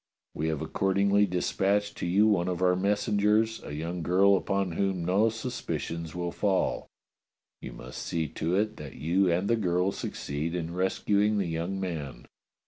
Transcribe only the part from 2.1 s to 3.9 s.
one of our messengers, a